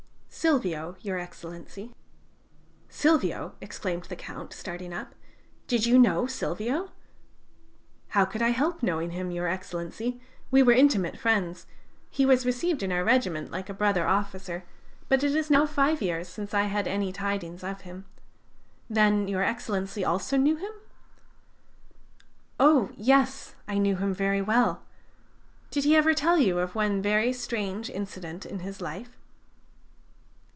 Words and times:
"Silvio, 0.33 0.95
Your 1.01 1.19
Excellency." 1.19 1.93
"Silvio!" 2.89 3.53
exclaimed 3.61 4.05
the 4.05 4.15
Count, 4.15 4.53
starting 4.53 4.91
up. 4.93 5.13
"Did 5.67 5.85
you 5.85 5.99
know 5.99 6.25
Silvio?" 6.25 6.89
"How 8.07 8.25
could 8.25 8.41
I 8.41 8.47
help 8.49 8.81
knowing 8.81 9.11
him, 9.11 9.29
Your 9.29 9.47
Excellency: 9.47 10.19
we 10.49 10.63
were 10.63 10.71
intimate 10.71 11.15
friends; 11.17 11.67
he 12.09 12.25
was 12.25 12.45
received 12.45 12.81
in 12.81 12.91
our 12.93 13.03
regiment 13.03 13.51
like 13.51 13.69
a 13.69 13.73
brother 13.73 14.07
officer, 14.07 14.63
but 15.09 15.23
it 15.23 15.35
is 15.35 15.51
now 15.51 15.67
five 15.67 16.01
years 16.01 16.27
since 16.29 16.53
I 16.55 16.63
had 16.63 16.87
any 16.87 17.11
tidings 17.11 17.63
of 17.63 17.81
him. 17.81 18.05
Then 18.89 19.27
Your 19.27 19.43
Excellency 19.43 20.03
also 20.03 20.37
knew 20.37 20.55
him?" 20.55 20.73
"Oh, 22.59 22.89
yes, 22.97 23.53
I 23.67 23.77
knew 23.77 23.97
him 23.97 24.11
very 24.13 24.41
well. 24.41 24.81
Did 25.69 25.83
he 25.83 25.95
ever 25.95 26.15
tell 26.15 26.39
you 26.39 26.57
of 26.59 26.73
one 26.73 26.99
very 27.01 27.31
strange 27.31 27.89
incident 27.91 28.43
in 28.45 28.59
his 28.59 28.81
life?" 28.81 29.15